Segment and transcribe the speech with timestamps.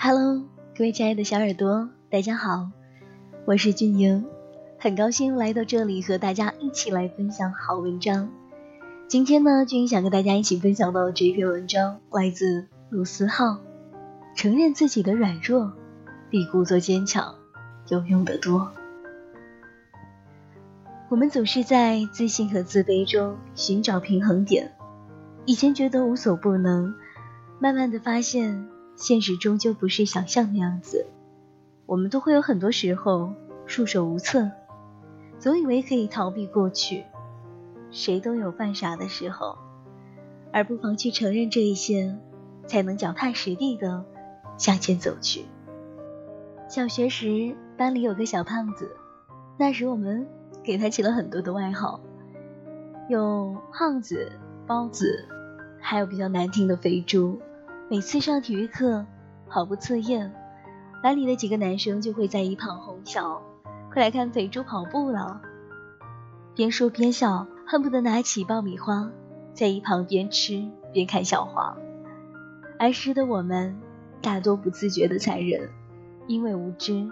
[0.00, 0.44] Hello，
[0.76, 2.70] 各位亲爱的小耳朵，大家好，
[3.44, 4.24] 我是俊英，
[4.78, 8.30] 很高兴来到这里和大家一起来分享好文章。
[9.08, 13.58] 今天呢，俊英想跟大家一起分享到这篇文章，来自卢思浩。
[14.36, 15.72] 承认自己的软弱，
[16.30, 17.34] 比故作坚强
[17.88, 18.70] 有用得多。
[21.08, 24.70] 我们总是在自信和自卑中寻找平衡点，
[25.44, 26.94] 以前觉得无所不能，
[27.58, 28.68] 慢慢的发现。
[28.98, 31.06] 现实终究不是想象的样子，
[31.86, 33.32] 我们都会有很多时候
[33.64, 34.50] 束手无策，
[35.38, 37.04] 总以为可以逃避过去。
[37.92, 39.56] 谁都有犯傻的时候，
[40.52, 42.18] 而不妨去承认这一些，
[42.66, 44.04] 才能脚踏实地的
[44.56, 45.44] 向前走去。
[46.68, 48.96] 小学时班里有个小胖子，
[49.56, 50.26] 那时我们
[50.64, 52.00] 给他起了很多的外号，
[53.08, 54.32] 有胖子、
[54.66, 55.24] 包子，
[55.78, 57.40] 还有比较难听的肥猪。
[57.90, 59.06] 每次上体育课，
[59.48, 60.30] 跑步测验，
[61.02, 63.40] 班里的几个男生就会在一旁哄笑
[63.90, 65.40] ：“快来看肥猪跑步了！”
[66.54, 69.10] 边说边笑，恨不得拿起爆米花，
[69.54, 71.78] 在一旁边吃边看笑话。
[72.78, 73.74] 儿时的我们，
[74.20, 75.70] 大多不自觉的残忍，
[76.26, 77.08] 因为无知，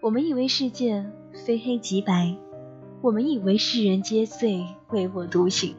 [0.00, 2.36] 我们以为世界非黑即白，
[3.00, 5.74] 我们以为世人皆醉唯我独醒。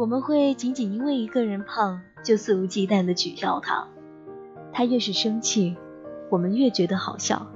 [0.00, 3.86] 我们会仅仅因为一个人胖就肆无忌惮地取笑他，
[4.72, 5.76] 他越是生气，
[6.30, 7.46] 我们越觉得好笑。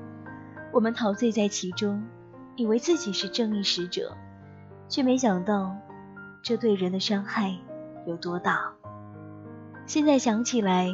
[0.70, 2.05] 我们陶醉在其中，
[2.56, 4.14] 以为自己是正义使者，
[4.91, 5.75] 却没想到
[6.42, 7.56] 这对人的伤害
[8.06, 8.70] 有多大。
[9.86, 10.91] 现在想起来，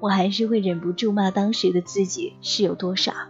[0.00, 3.28] 我还是会忍不住骂当时的自己是有多傻。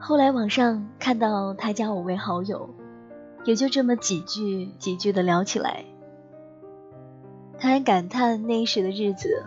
[0.00, 2.68] 后来网上看到他加我为好友。
[3.46, 5.84] 也就这么几句几句的聊起来，
[7.58, 9.44] 他还感叹那时的日子，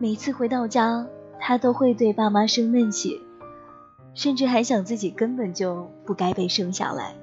[0.00, 1.06] 每次回到家，
[1.38, 3.22] 他都会对爸妈生闷气，
[4.12, 7.14] 甚至还想自己根本就不该被生下来，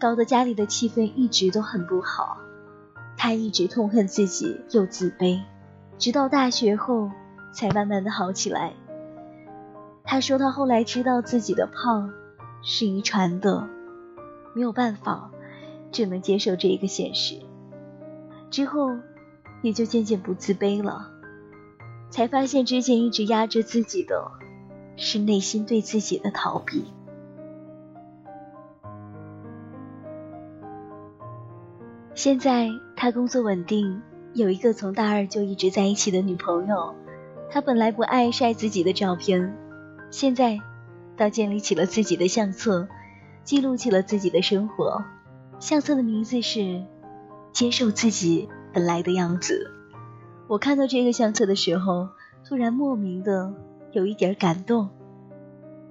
[0.00, 2.38] 搞得家里的气氛一直都很不好。
[3.18, 5.42] 他一直痛恨自己又自卑，
[5.98, 7.10] 直到大学后
[7.52, 8.72] 才慢慢的好起来。
[10.04, 12.10] 他说他后来知道自己的胖
[12.62, 13.68] 是遗传的。
[14.54, 15.30] 没有办法，
[15.92, 17.40] 只能接受这一个现实。
[18.50, 18.96] 之后，
[19.62, 21.10] 也就渐渐不自卑了，
[22.10, 24.30] 才发现之前一直压着自己的，
[24.96, 26.84] 是内心对自己的逃避。
[32.14, 34.02] 现在他工作稳定，
[34.34, 36.94] 有一个从大二就一直在一起的女朋友。
[37.50, 39.56] 他本来不爱晒自己的照片，
[40.10, 40.58] 现在
[41.16, 42.88] 倒建立起了自己的相册。
[43.48, 45.02] 记录起了自己的生活，
[45.58, 46.60] 相册的名字是
[47.50, 49.72] 《接受自己本来的样子》。
[50.48, 52.10] 我看到这个相册的时候，
[52.46, 53.54] 突然莫名的
[53.92, 54.90] 有一点感动，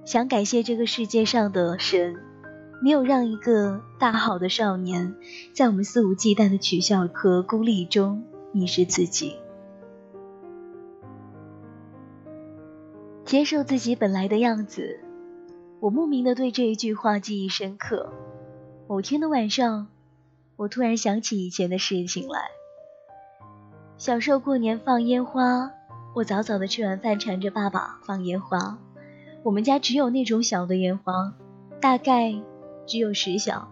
[0.04, 2.14] 想感谢这个世界上的神，
[2.80, 5.16] 没有让一个大好的少年
[5.52, 9.34] 在我们肆无忌惮的取笑和孤立中迷失自己。
[13.24, 15.00] 接受自己本来的样子。
[15.80, 18.12] 我莫名的对这一句话记忆深刻。
[18.88, 19.86] 某天的晚上，
[20.56, 22.48] 我突然想起以前的事情来。
[23.96, 25.70] 小时候过年放烟花，
[26.16, 28.78] 我早早的吃完饭，缠着爸爸放烟花。
[29.44, 31.34] 我们家只有那种小的烟花，
[31.80, 32.34] 大概
[32.86, 33.70] 只有十响，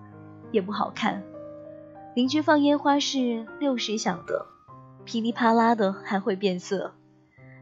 [0.52, 1.24] 也不好看。
[2.14, 4.46] 邻居放烟花是六十响的，
[5.04, 6.92] 噼里啪啦的还会变色。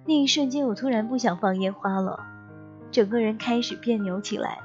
[0.06, 2.33] 那一瞬间，我突然不想放烟花了。
[2.94, 4.60] 整个人开始别扭起来，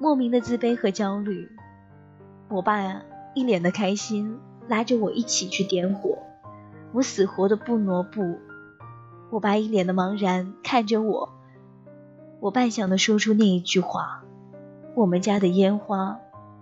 [0.00, 1.48] 莫名的自卑和焦虑。
[2.48, 6.18] 我爸呀，一脸的开心，拉着我一起去点火，
[6.90, 8.40] 我死活的不挪步。
[9.30, 11.32] 我爸一脸的茫然看着我，
[12.40, 14.24] 我半想的说出那一句话
[14.96, 16.18] ：“我们家的烟花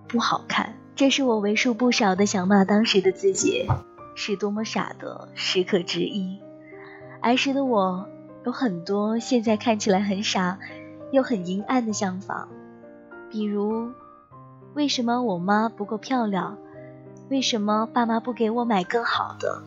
[0.07, 3.67] 不好看。”这是我为数不少的想骂当时的自己
[4.15, 6.39] 是多么傻的时刻之一。
[7.23, 8.11] 儿时的我
[8.45, 10.59] 有很多现在看起来很傻。
[11.13, 12.49] 又很阴暗的想法，
[13.31, 13.93] 比如，
[14.75, 16.59] 为什么我妈不够漂亮？
[17.29, 19.63] 为什么爸妈不给我买更好的？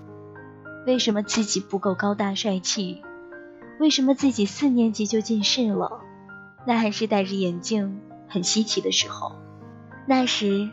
[0.85, 3.01] 为什么自己不够高大帅气？
[3.79, 6.01] 为什么自己四年级就近视了？
[6.65, 9.35] 那还是戴着眼镜很稀奇的时候。
[10.07, 10.69] 那时，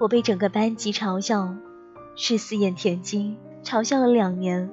[0.00, 1.54] 我被整个班级嘲笑
[2.16, 4.70] 是四眼田鸡，嘲笑了两年，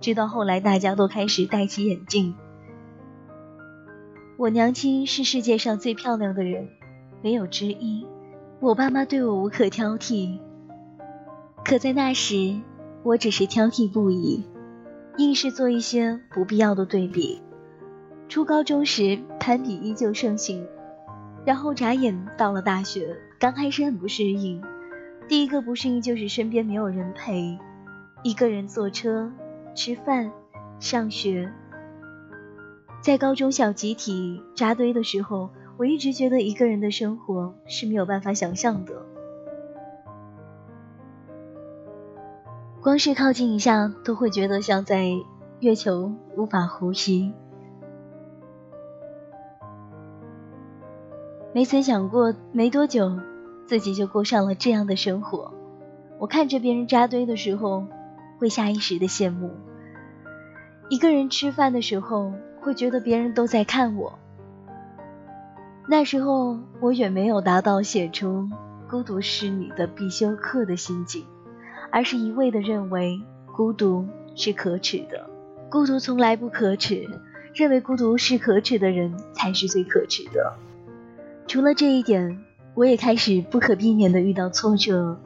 [0.00, 2.34] 直到后来大家都开始戴起眼镜。
[4.38, 6.68] 我娘亲是世界上最漂亮的人，
[7.22, 8.06] 没有之一。
[8.60, 10.38] 我爸妈对我无可挑剔，
[11.64, 12.60] 可在那时，
[13.02, 14.44] 我只是挑剔不已。
[15.16, 17.40] 硬是做一些不必要的对比。
[18.28, 20.66] 初高中时攀比依旧盛行，
[21.46, 24.62] 然后眨眼到了大学，刚开始很不适应。
[25.26, 27.58] 第一个不适应就是身边没有人陪，
[28.22, 29.32] 一个人坐车、
[29.74, 30.30] 吃饭、
[30.78, 31.50] 上学。
[33.06, 39.00] 在高中小集体扎堆的时候，我一直觉得一个人的生活是没有办法想象的。
[42.82, 45.12] 光是靠近一下，都会觉得像在
[45.60, 47.32] 月球，无法呼吸。
[51.54, 53.20] 没曾想过，没多久
[53.68, 55.54] 自己就过上了这样的生活。
[56.18, 57.86] 我看着别人扎堆的时候，
[58.40, 59.50] 会下意识的羡慕；
[60.88, 62.32] 一个人吃饭的时候。
[62.66, 64.18] 会觉得别人都在看我。
[65.88, 68.50] 那时候我远没有达到写出
[68.90, 71.24] 孤独是你的必修课的心境，
[71.92, 73.22] 而是一味的认为
[73.54, 74.04] 孤独
[74.34, 75.30] 是可耻的。
[75.70, 77.08] 孤独从来不可耻，
[77.54, 80.54] 认为孤独是可耻的人才是最可耻的。
[81.46, 85.20] 除了这一点，我也开始不可避免的遇到挫折，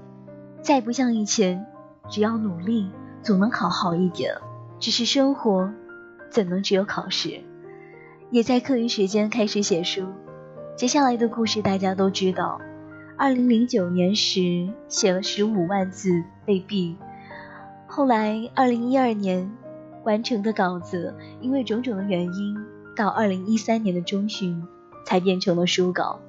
[0.60, 1.64] 再不像以前，
[2.10, 2.90] 只要努力
[3.22, 4.36] 总能考好一点。
[4.78, 5.72] 只是生活。
[6.30, 7.40] 怎能只有考试？
[8.30, 10.06] 也在课余时间开始写书。
[10.76, 12.60] 接下来的故事大家都知道。
[13.18, 16.94] 二零零九年时写了十五万字被毙，
[17.86, 19.52] 后来二零一二年
[20.04, 22.56] 完成的稿子，因为种种的原因，
[22.96, 24.66] 到二零一三年的中旬
[25.04, 26.20] 才变成了书稿。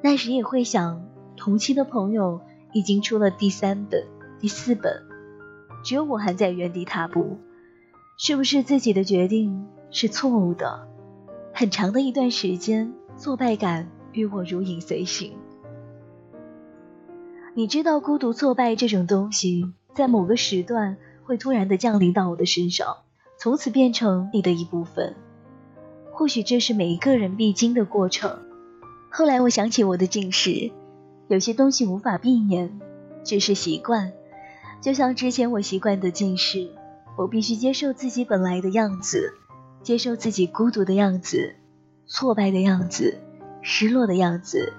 [0.00, 1.04] 那时也会想，
[1.36, 2.40] 同期的朋友
[2.72, 4.06] 已经出了第三本、
[4.38, 5.02] 第四本，
[5.84, 7.36] 只有我还在原地踏步。
[8.18, 10.88] 是不是自己的决定是错误的？
[11.52, 15.34] 很长的一段时间，挫败感与我如影随形。
[17.52, 22.96] 你知道，孤独、挫败这种东西，在某个时段会突然的降临到我的身上，
[23.36, 25.14] 从此变成你的一部分。
[26.10, 28.38] 或许这是每一个人必经的过程。
[29.10, 30.70] 后来我想起我的近视，
[31.28, 32.80] 有些东西无法避免，
[33.24, 34.14] 只是习惯。
[34.80, 36.70] 就像之前我习惯的近视。
[37.16, 39.32] 我必须接受自己本来的样子，
[39.82, 41.54] 接受自己孤独的样子、
[42.06, 43.18] 挫败的样子、
[43.62, 44.72] 失落的样子，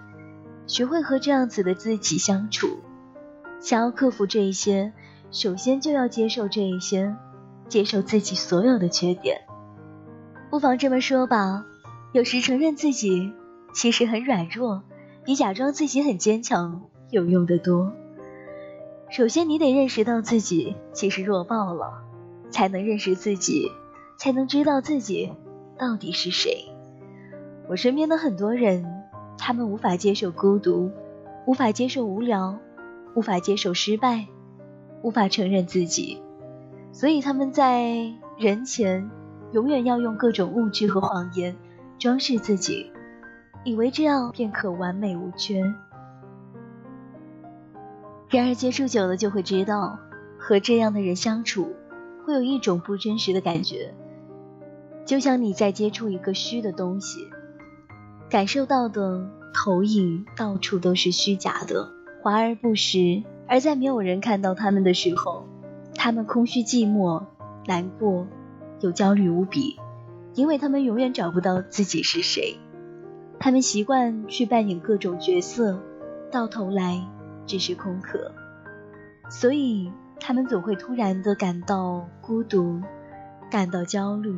[0.67, 2.79] 学会和这样子的自己相处。
[3.59, 4.93] 想要克服这一些，
[5.31, 7.15] 首先就要接受这一些，
[7.67, 9.41] 接受自己所有的缺点。
[10.51, 11.65] 不妨这么说吧，
[12.13, 13.33] 有时承认自己
[13.73, 14.83] 其实很软弱，
[15.25, 17.91] 比假装自己很坚强有用得多。
[19.09, 22.03] 首先，你得认识到自己其实弱爆了。
[22.49, 23.71] 才能认识自己，
[24.17, 25.31] 才能知道自己
[25.77, 26.65] 到底是谁。
[27.67, 28.85] 我身边的很多人，
[29.37, 30.91] 他们无法接受孤独，
[31.45, 32.57] 无法接受无聊，
[33.15, 34.27] 无法接受失败，
[35.01, 36.21] 无法承认自己，
[36.91, 39.09] 所以他们在人前
[39.51, 41.55] 永远要用各种物质和谎言
[41.99, 42.91] 装饰自己，
[43.65, 45.61] 以为这样便可完美无缺。
[48.29, 49.99] 然而接触久了就会知道，
[50.37, 51.73] 和这样的人相处。
[52.27, 53.93] 会有一种不真实的感觉，
[55.05, 57.25] 就像你在接触一个虚的东西，
[58.29, 61.89] 感受到的投影到处都是虚假的，
[62.21, 63.23] 华而不实。
[63.47, 65.47] 而在没有人看到他们的时候，
[65.95, 67.23] 他们空虚寂寞、
[67.65, 68.27] 难过
[68.81, 69.79] 又焦虑无比，
[70.33, 72.57] 因为他们永远找不到自己是谁。
[73.39, 75.81] 他们习惯去扮演各种角色，
[76.29, 77.01] 到头来
[77.45, 78.33] 只是空壳。
[79.29, 79.89] 所以。
[80.19, 82.81] 他们总会突然的感到孤独，
[83.49, 84.35] 感到焦虑，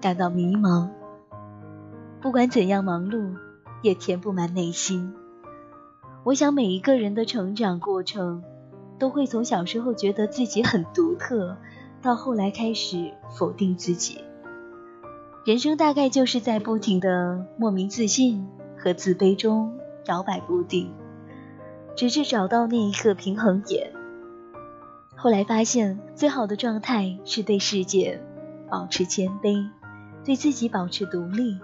[0.00, 0.88] 感到迷茫。
[2.20, 3.34] 不管怎样忙碌，
[3.82, 5.14] 也填不满内心。
[6.24, 8.42] 我想每一个人的成长过程，
[8.98, 11.56] 都会从小时候觉得自己很独特，
[12.00, 14.20] 到后来开始否定自己。
[15.44, 18.46] 人生大概就是在不停的莫名自信
[18.78, 19.76] 和自卑中
[20.06, 20.92] 摇摆不定，
[21.96, 23.92] 直至找到那一个平衡点。
[25.22, 28.20] 后来发现，最好的状态是对世界
[28.68, 29.68] 保持谦卑，
[30.24, 31.60] 对自己保持独立，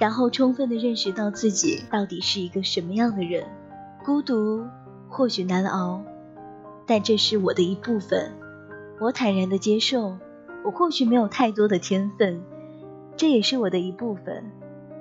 [0.00, 3.44] 然后充分的认识到自己到底是一个什么样的人。
[4.06, 4.64] 孤独
[5.06, 6.02] 或许难熬，
[6.86, 8.32] 但这是我的一部分。
[8.98, 10.16] 我坦然的接受，
[10.64, 12.40] 我或许没有太多的天分，
[13.18, 14.50] 这也是我的一部分。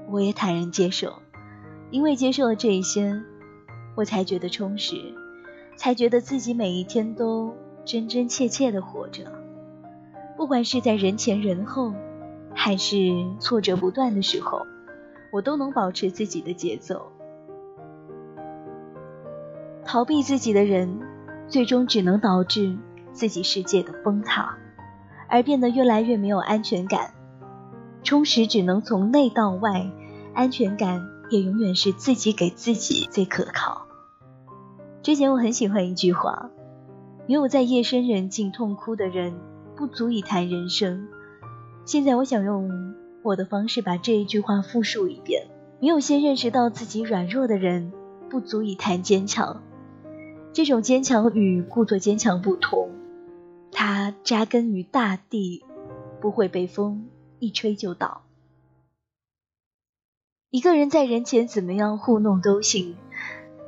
[0.10, 1.13] 我也坦然接受，
[1.89, 3.24] 因为接受了这一些，
[3.96, 4.98] 我才觉得充实，
[5.77, 7.56] 才觉得自己每一天都。
[7.88, 9.32] 真真切切的活着，
[10.36, 11.94] 不管是在人前人后，
[12.53, 14.67] 还是挫折不断的时候，
[15.32, 17.13] 我都能保持自己的节奏。
[19.86, 21.00] 逃避自己的人，
[21.48, 22.77] 最终只能导致
[23.13, 24.58] 自己世界的崩塌，
[25.29, 27.13] 而变得越来越没有安全感。
[28.03, 29.89] 充实只能从内到外，
[30.34, 33.88] 安全感也永远是自己给自己最可靠。
[35.01, 36.50] 之前我很喜欢一句话
[37.28, 39.38] ：“没有在夜深人静痛哭的人，
[39.76, 41.08] 不足以谈人生。”
[41.86, 45.48] 现在我想用我的方式把这一句话复述一遍：
[45.80, 47.92] 没有先认识到自己软弱的人，
[48.30, 49.62] 不足以谈坚强。
[50.54, 52.90] 这种坚强与故作坚强不同，
[53.72, 55.64] 它扎根于大地，
[56.20, 57.08] 不会被风
[57.40, 58.24] 一吹就倒。
[60.50, 62.96] 一个人在人前怎么样糊弄都行，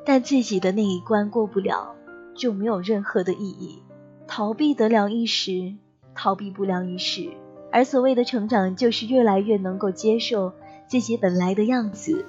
[0.06, 1.96] 但自己的那一关过不了，
[2.39, 3.84] 就没有任何的意义。
[4.25, 5.75] 逃避得了一时，
[6.15, 7.29] 逃避不了一世。
[7.72, 10.53] 而所谓的成长，就是越来越能够接受
[10.88, 12.25] 自己本来的样子，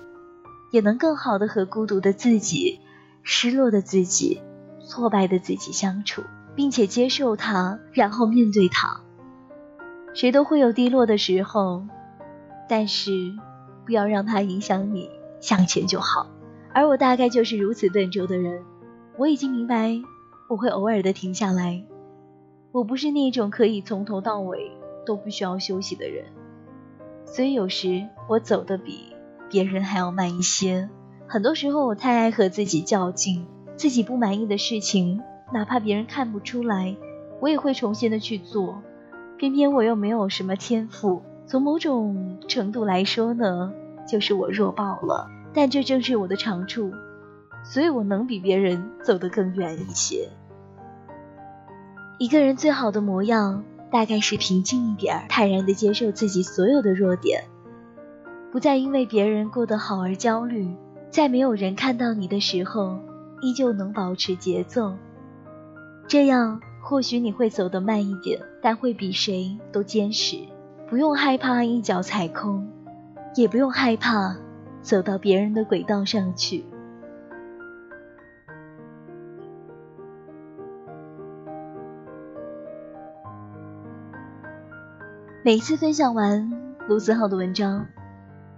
[0.72, 2.80] 也能更好的和孤独的自己、
[3.22, 4.40] 失落的自己。
[4.82, 6.22] 挫败的自己相处，
[6.56, 9.00] 并且接受它，然后面对它。
[10.14, 11.84] 谁都会有低落的时候，
[12.68, 13.12] 但是
[13.86, 15.08] 不要让它影响你
[15.40, 16.26] 向前就好。
[16.72, 18.62] 而我大概就是如此笨拙的人。
[19.16, 20.00] 我已经明白，
[20.48, 21.84] 我会偶尔的停下来。
[22.72, 24.70] 我不是那种可以从头到尾
[25.04, 26.24] 都不需要休息的人，
[27.24, 29.12] 所以有时我走的比
[29.50, 30.88] 别人还要慢一些。
[31.26, 33.46] 很多时候，我太爱和自己较劲。
[33.76, 36.96] 自己不满意的事情，哪怕别人看不出来，
[37.40, 38.82] 我也会重新的去做。
[39.38, 43.72] 偏偏我又没有什么天赋，从某种程度来说呢，
[44.06, 45.30] 就是我弱爆了。
[45.54, 46.92] 但这正是我的长处，
[47.62, 50.28] 所以我能比别人走得更远一些。
[52.18, 57.44] 一个人最好的模样，大概是平静一点，坦然的接受自己所有的弱点，
[58.52, 60.68] 不再因为别人过得好而焦虑，
[61.10, 62.98] 在没有人看到你的时候。
[63.42, 64.92] 依旧能保持节奏，
[66.06, 70.36] 这样或许你会走得慢一点，但会比谁都坚实。
[70.86, 72.70] 不用害怕一脚踩空，
[73.34, 74.36] 也不用害怕
[74.82, 76.62] 走到别人的轨道上去。
[85.50, 86.48] 每次分享完
[86.86, 87.84] 卢子浩的文章，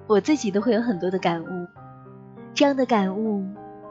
[0.06, 1.66] 我自己都会有很多的感悟，
[2.52, 3.46] 这样的感悟。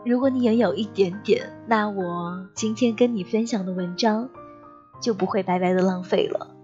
[0.05, 4.29] 如果你也有一点点，那我今天跟你分享的文章
[4.99, 6.55] 就不会白白的浪费了。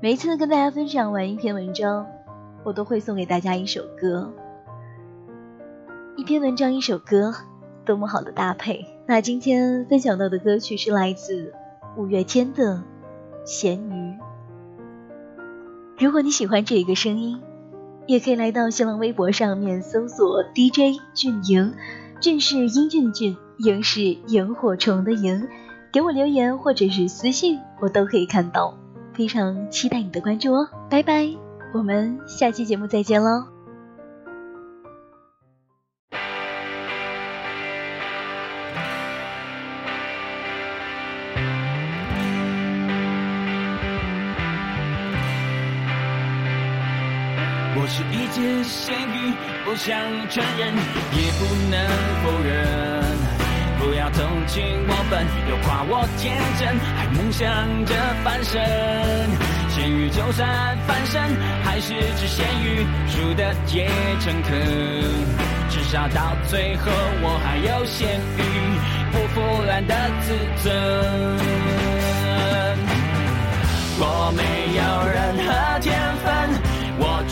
[0.00, 2.04] 每一次跟大家分享完一篇文章，
[2.64, 4.32] 我都会送给大家一首歌。
[6.16, 7.32] 一篇文章，一首歌，
[7.84, 8.84] 多么好的搭配！
[9.06, 11.54] 那今天分享到的歌曲是来自
[11.96, 12.78] 五月天的
[13.44, 13.92] 《咸鱼》。
[15.98, 17.40] 如果你喜欢这一个声音，
[18.06, 21.72] 也可以来到新浪微博上面搜索 DJ 俊莹。
[22.20, 25.46] 俊是英俊俊，莹是萤火虫的萤，
[25.92, 28.76] 给我留言或者是私信，我都可以看到。
[29.12, 31.28] 非常期待你的关注哦，拜拜，
[31.72, 33.53] 我们下期节目再见喽。
[48.44, 49.32] 只咸鱼，
[49.64, 49.98] 不想
[50.28, 50.68] 承认，
[51.16, 51.80] 也不能
[52.22, 52.52] 否认。
[53.78, 57.48] 不要同情我笨，又夸我天真，还梦想
[57.86, 58.60] 着翻身。
[59.70, 61.22] 咸鱼就算翻身，
[61.64, 63.88] 还是只咸鱼，输的也
[64.20, 64.52] 诚恳。
[65.70, 68.42] 至少到最后，我还有咸鱼
[69.10, 70.70] 不腐烂的自尊。
[73.96, 74.42] 我没
[74.76, 76.73] 有任何天分。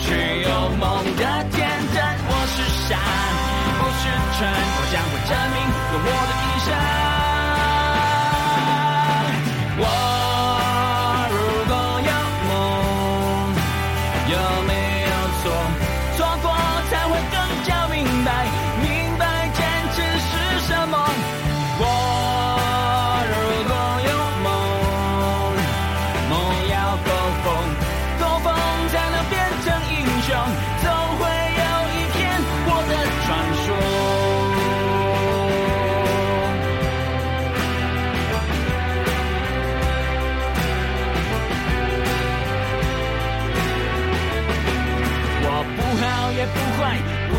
[0.05, 0.09] 只
[0.43, 0.49] 有
[0.81, 0.83] 梦
[1.17, 1.59] 的天
[1.95, 2.57] 真，我是
[2.89, 2.91] 傻，
[3.79, 4.03] 不是
[4.37, 4.41] 蠢，
[4.75, 5.57] 我将会证明
[5.93, 6.69] 用我的一生。
[9.79, 9.85] 我
[11.31, 11.35] 如
[11.69, 12.11] 果有
[12.49, 12.51] 梦，
[14.29, 14.35] 有
[14.67, 14.71] 没
[15.07, 15.45] 有错？
[16.17, 16.45] 错过
[16.91, 18.29] 才会更加明白，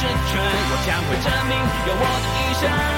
[0.00, 2.97] 我将会证明用我的一生。